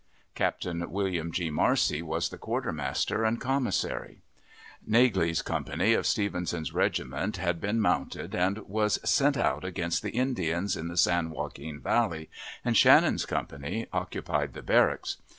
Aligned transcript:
Captain 0.33 0.89
William 0.89 1.31
G. 1.31 1.51
Marcy 1.51 2.01
was 2.01 2.29
the 2.29 2.37
quartermaster 2.39 3.23
and 3.23 3.39
commissary. 3.39 4.23
Naglee's 4.83 5.43
company 5.43 5.93
of 5.93 6.07
Stevenson's 6.07 6.73
regiment 6.73 7.37
had 7.37 7.61
been 7.61 7.79
mounted 7.79 8.33
and 8.33 8.57
was 8.67 8.99
sent 9.07 9.37
out 9.37 9.63
against 9.63 10.01
the 10.01 10.09
Indians 10.09 10.75
in 10.75 10.87
the 10.87 10.97
San 10.97 11.29
Joaquin 11.29 11.79
Valley, 11.79 12.31
and 12.65 12.75
Shannon's 12.75 13.27
company 13.27 13.85
occupied 13.93 14.53
the 14.53 14.63
barracks. 14.63 15.17